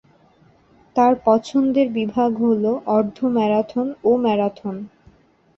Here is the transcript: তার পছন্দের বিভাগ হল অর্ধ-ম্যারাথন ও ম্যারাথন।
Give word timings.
তার 0.95 1.13
পছন্দের 1.25 1.87
বিভাগ 1.97 2.31
হল 2.43 2.63
অর্ধ-ম্যারাথন 2.95 3.87
ও 4.03 4.11
ম্যারাথন। 4.17 4.75